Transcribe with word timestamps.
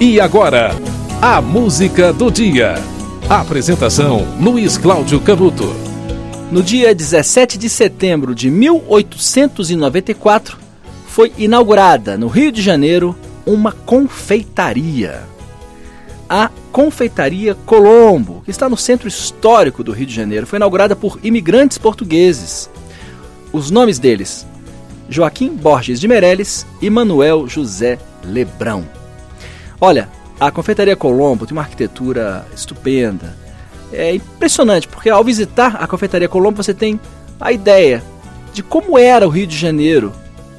E 0.00 0.18
agora, 0.18 0.70
a 1.20 1.42
música 1.42 2.10
do 2.10 2.30
dia. 2.30 2.76
Apresentação: 3.28 4.26
Luiz 4.40 4.78
Cláudio 4.78 5.20
Canuto. 5.20 5.76
No 6.50 6.62
dia 6.62 6.94
17 6.94 7.58
de 7.58 7.68
setembro 7.68 8.34
de 8.34 8.50
1894, 8.50 10.56
foi 11.06 11.30
inaugurada 11.36 12.16
no 12.16 12.28
Rio 12.28 12.50
de 12.50 12.62
Janeiro 12.62 13.14
uma 13.44 13.72
confeitaria. 13.72 15.20
A 16.26 16.50
Confeitaria 16.72 17.54
Colombo, 17.66 18.40
que 18.42 18.50
está 18.50 18.70
no 18.70 18.78
centro 18.78 19.06
histórico 19.06 19.84
do 19.84 19.92
Rio 19.92 20.06
de 20.06 20.14
Janeiro, 20.14 20.46
foi 20.46 20.56
inaugurada 20.56 20.96
por 20.96 21.20
imigrantes 21.22 21.76
portugueses. 21.76 22.70
Os 23.52 23.70
nomes 23.70 23.98
deles: 23.98 24.46
Joaquim 25.10 25.50
Borges 25.50 26.00
de 26.00 26.08
Meirelles 26.08 26.66
e 26.80 26.88
Manuel 26.88 27.46
José 27.46 27.98
Lebrão. 28.24 28.98
Olha, 29.80 30.08
a 30.38 30.50
Confeitaria 30.50 30.94
Colombo 30.94 31.46
tem 31.46 31.56
uma 31.56 31.62
arquitetura 31.62 32.46
estupenda. 32.54 33.34
É 33.92 34.14
impressionante, 34.14 34.86
porque 34.86 35.08
ao 35.08 35.24
visitar 35.24 35.76
a 35.76 35.86
Confeitaria 35.86 36.28
Colombo 36.28 36.62
você 36.62 36.74
tem 36.74 37.00
a 37.40 37.50
ideia 37.50 38.02
de 38.52 38.62
como 38.62 38.98
era 38.98 39.26
o 39.26 39.30
Rio 39.30 39.46
de 39.46 39.56
Janeiro 39.56 40.12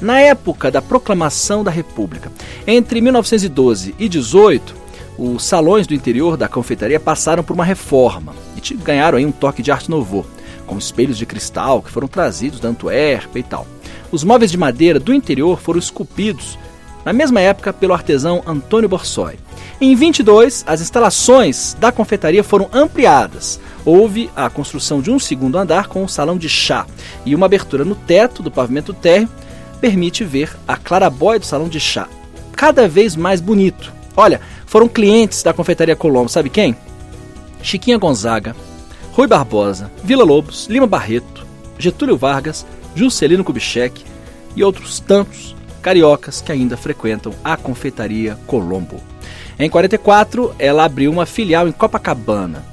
na 0.00 0.20
época 0.20 0.70
da 0.70 0.80
proclamação 0.80 1.64
da 1.64 1.70
República. 1.70 2.30
Entre 2.66 3.00
1912 3.00 3.94
e 3.98 4.08
18, 4.08 4.74
os 5.18 5.44
salões 5.44 5.86
do 5.86 5.94
interior 5.94 6.36
da 6.36 6.46
confeitaria 6.46 7.00
passaram 7.00 7.42
por 7.42 7.54
uma 7.54 7.64
reforma 7.64 8.34
e 8.56 8.74
ganharam 8.74 9.18
aí 9.18 9.26
um 9.26 9.32
toque 9.32 9.62
de 9.62 9.72
arte 9.72 9.90
novo, 9.90 10.24
com 10.64 10.78
espelhos 10.78 11.18
de 11.18 11.26
cristal 11.26 11.82
que 11.82 11.90
foram 11.90 12.06
trazidos 12.06 12.60
da 12.60 12.68
Antuérpia 12.68 13.40
e 13.40 13.42
tal. 13.42 13.66
Os 14.12 14.22
móveis 14.22 14.50
de 14.50 14.56
madeira 14.56 15.00
do 15.00 15.12
interior 15.12 15.58
foram 15.58 15.80
esculpidos 15.80 16.56
na 17.08 17.12
mesma 17.14 17.40
época 17.40 17.72
pelo 17.72 17.94
artesão 17.94 18.42
Antônio 18.46 18.86
Borsoi. 18.86 19.38
Em 19.80 19.96
22, 19.96 20.62
as 20.66 20.82
instalações 20.82 21.74
da 21.80 21.90
confeitaria 21.90 22.44
foram 22.44 22.68
ampliadas. 22.70 23.58
Houve 23.82 24.28
a 24.36 24.50
construção 24.50 25.00
de 25.00 25.10
um 25.10 25.18
segundo 25.18 25.56
andar 25.56 25.86
com 25.86 26.04
um 26.04 26.08
salão 26.08 26.36
de 26.36 26.50
chá 26.50 26.86
e 27.24 27.34
uma 27.34 27.46
abertura 27.46 27.82
no 27.82 27.94
teto 27.94 28.42
do 28.42 28.50
pavimento 28.50 28.92
térreo 28.92 29.26
permite 29.80 30.22
ver 30.22 30.54
a 30.68 30.76
clarabóia 30.76 31.40
do 31.40 31.46
salão 31.46 31.66
de 31.66 31.80
chá, 31.80 32.06
cada 32.52 32.86
vez 32.86 33.16
mais 33.16 33.40
bonito. 33.40 33.90
Olha, 34.14 34.42
foram 34.66 34.86
clientes 34.86 35.42
da 35.42 35.54
confeitaria 35.54 35.96
Colombo, 35.96 36.28
sabe 36.28 36.50
quem? 36.50 36.76
Chiquinha 37.62 37.96
Gonzaga, 37.96 38.54
Rui 39.12 39.26
Barbosa, 39.26 39.90
Vila 40.04 40.24
Lobos, 40.24 40.66
Lima 40.68 40.86
Barreto, 40.86 41.46
Getúlio 41.78 42.18
Vargas, 42.18 42.66
Juscelino 42.94 43.44
Kubitschek 43.44 44.04
e 44.54 44.62
outros 44.62 45.00
tantos 45.00 45.56
cariocas 45.82 46.40
que 46.40 46.52
ainda 46.52 46.76
frequentam 46.76 47.32
a 47.42 47.56
confeitaria 47.56 48.38
Colombo. 48.46 49.00
Em 49.58 49.68
44, 49.68 50.54
ela 50.58 50.84
abriu 50.84 51.10
uma 51.10 51.26
filial 51.26 51.66
em 51.66 51.72
Copacabana 51.72 52.64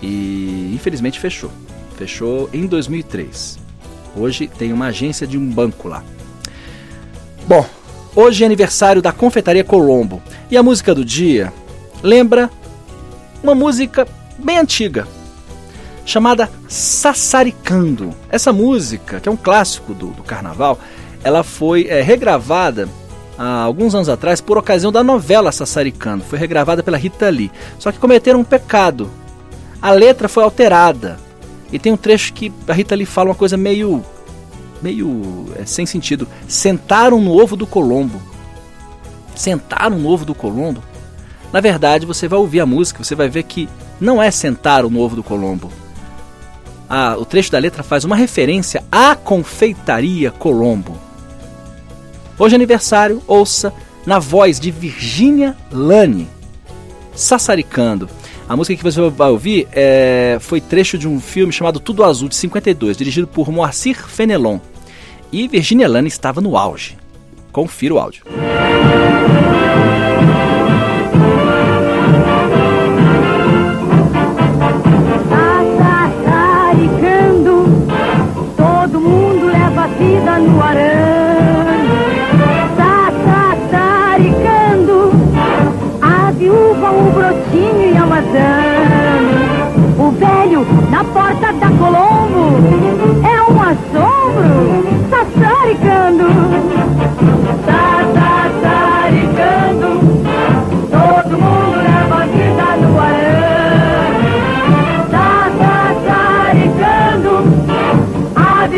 e 0.00 0.72
infelizmente 0.74 1.20
fechou. 1.20 1.50
Fechou 1.96 2.48
em 2.52 2.66
2003. 2.66 3.58
Hoje 4.16 4.46
tem 4.46 4.72
uma 4.72 4.86
agência 4.86 5.26
de 5.26 5.36
um 5.36 5.50
banco 5.50 5.88
lá. 5.88 6.02
Bom, 7.46 7.66
hoje 8.14 8.42
é 8.42 8.46
aniversário 8.46 9.02
da 9.02 9.12
Confeitaria 9.12 9.64
Colombo 9.64 10.22
e 10.50 10.56
a 10.56 10.62
música 10.62 10.94
do 10.94 11.04
dia 11.04 11.52
lembra 12.02 12.50
uma 13.42 13.54
música 13.54 14.06
bem 14.38 14.58
antiga 14.58 15.06
chamada 16.08 16.50
Sassaricando. 16.66 18.14
Essa 18.30 18.50
música, 18.50 19.20
que 19.20 19.28
é 19.28 19.32
um 19.32 19.36
clássico 19.36 19.92
do, 19.92 20.08
do 20.08 20.22
carnaval, 20.22 20.80
ela 21.22 21.42
foi 21.42 21.86
é, 21.88 22.00
regravada 22.00 22.88
há 23.36 23.62
alguns 23.62 23.94
anos 23.94 24.08
atrás 24.08 24.40
por 24.40 24.58
ocasião 24.58 24.90
da 24.90 25.02
novela 25.02 25.52
Sassaricando. 25.52 26.24
Foi 26.24 26.38
regravada 26.38 26.82
pela 26.82 26.96
Rita 26.96 27.28
Lee. 27.28 27.50
Só 27.78 27.92
que 27.92 27.98
cometeram 27.98 28.40
um 28.40 28.44
pecado. 28.44 29.10
A 29.80 29.92
letra 29.92 30.28
foi 30.28 30.42
alterada. 30.42 31.18
E 31.72 31.78
tem 31.78 31.92
um 31.92 31.96
trecho 31.96 32.32
que 32.32 32.52
a 32.66 32.72
Rita 32.72 32.94
Lee 32.94 33.06
fala 33.06 33.30
uma 33.30 33.34
coisa 33.34 33.56
meio. 33.56 34.04
meio. 34.82 35.46
É, 35.56 35.64
sem 35.64 35.86
sentido. 35.86 36.26
Sentaram 36.46 37.20
no 37.20 37.40
ovo 37.40 37.56
do 37.56 37.66
Colombo. 37.66 38.20
Sentaram 39.34 39.98
no 39.98 40.08
ovo 40.08 40.24
do 40.24 40.34
Colombo? 40.34 40.82
Na 41.52 41.60
verdade, 41.60 42.04
você 42.04 42.28
vai 42.28 42.38
ouvir 42.38 42.60
a 42.60 42.66
música, 42.66 43.02
você 43.02 43.14
vai 43.14 43.28
ver 43.28 43.44
que 43.44 43.68
não 44.00 44.22
é 44.22 44.30
sentaram 44.30 44.90
no 44.90 45.00
ovo 45.00 45.16
do 45.16 45.22
Colombo. 45.22 45.70
Ah, 46.88 47.16
o 47.18 47.24
trecho 47.24 47.52
da 47.52 47.58
letra 47.58 47.82
faz 47.82 48.04
uma 48.04 48.16
referência 48.16 48.82
à 48.90 49.14
confeitaria 49.14 50.30
Colombo. 50.30 50.97
Hoje 52.38 52.54
é 52.54 52.56
aniversário, 52.56 53.20
ouça 53.26 53.72
na 54.06 54.20
voz 54.20 54.60
de 54.60 54.70
Virginia 54.70 55.56
Lane, 55.72 56.28
Sassaricando. 57.12 58.08
A 58.48 58.56
música 58.56 58.76
que 58.76 58.82
você 58.84 59.00
vai 59.10 59.28
ouvir 59.28 59.66
é, 59.72 60.38
foi 60.40 60.60
trecho 60.60 60.96
de 60.96 61.08
um 61.08 61.20
filme 61.20 61.52
chamado 61.52 61.80
Tudo 61.80 62.04
Azul, 62.04 62.28
de 62.28 62.36
52, 62.36 62.96
dirigido 62.96 63.26
por 63.26 63.50
Moacir 63.50 64.06
Fenelon. 64.06 64.60
E 65.32 65.48
Virginia 65.48 65.88
Lane 65.88 66.06
estava 66.06 66.40
no 66.40 66.56
auge. 66.56 66.96
Confira 67.50 67.94
o 67.94 67.98
áudio. 67.98 68.22
todo 78.56 79.00
mundo 79.00 79.46
leva 79.46 79.82
a 79.82 79.86
vida 79.88 80.38
no 80.38 80.62
arame. 80.62 81.07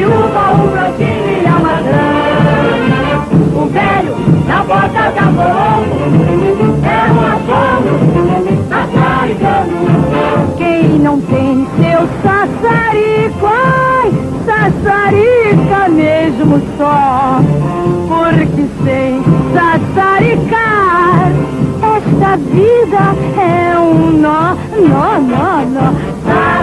Viúva, 0.00 0.52
o 0.52 0.68
brotinho 0.68 1.42
e 1.42 1.46
a 1.46 1.58
madame. 1.58 2.90
O 3.54 3.66
velho 3.66 4.16
na 4.46 4.64
porta 4.64 5.10
da 5.10 5.26
Colombo 5.36 6.00
quem 10.56 10.98
não 10.98 11.20
tem 11.20 11.66
seu 11.80 12.08
sassarico, 12.22 13.46
ai, 13.46 14.12
sassarica 14.46 15.88
mesmo 15.88 16.60
só. 16.76 17.40
Porque 18.08 18.66
sem 18.84 19.22
sassaricar, 19.52 21.32
esta 21.96 22.36
vida 22.36 23.16
é 23.40 23.78
um 23.78 24.12
nó, 24.20 24.56
nó, 24.76 25.18
nó, 25.20 25.64
nó. 25.64 26.59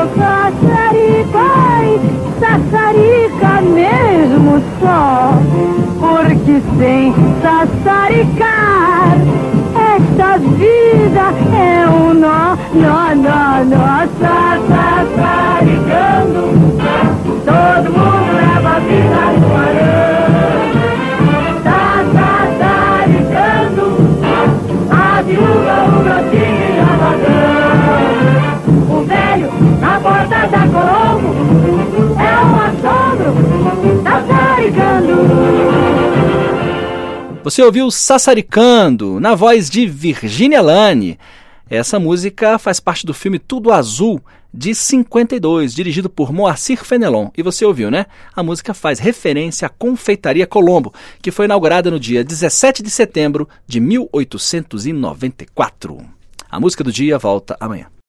Tem 0.00 0.08
seu 0.08 0.08
sassarico, 0.16 1.44
sassarica 2.40 3.60
mesmo 3.62 4.62
só. 4.80 5.32
Porque 6.00 6.62
sem 6.78 7.14
sassaricar, 7.42 8.59
Na 29.80 29.98
porta 30.00 30.46
da 30.48 30.68
Colombo 30.68 31.28
é 32.20 32.40
um 32.40 32.56
assombro, 32.60 33.32
sassaricando. 34.02 35.14
Você 37.42 37.62
ouviu 37.62 37.90
Sassaricando, 37.90 39.18
na 39.18 39.34
voz 39.34 39.70
de 39.70 39.86
Virginia 39.86 40.60
Lane. 40.60 41.18
Essa 41.70 41.98
música 41.98 42.58
faz 42.58 42.78
parte 42.80 43.06
do 43.06 43.14
filme 43.14 43.38
Tudo 43.38 43.72
Azul, 43.72 44.20
de 44.52 44.74
52, 44.74 45.72
dirigido 45.72 46.10
por 46.10 46.30
Moacir 46.32 46.84
Fenelon. 46.84 47.30
E 47.34 47.42
você 47.42 47.64
ouviu, 47.64 47.90
né? 47.90 48.04
A 48.34 48.42
música 48.42 48.74
faz 48.74 48.98
referência 48.98 49.64
à 49.66 49.70
Confeitaria 49.70 50.46
Colombo, 50.46 50.92
que 51.22 51.30
foi 51.30 51.46
inaugurada 51.46 51.90
no 51.90 51.98
dia 51.98 52.22
17 52.22 52.82
de 52.82 52.90
setembro 52.90 53.48
de 53.66 53.80
1894. 53.80 55.96
A 56.50 56.60
música 56.60 56.84
do 56.84 56.92
dia 56.92 57.18
volta 57.18 57.56
amanhã. 57.58 57.86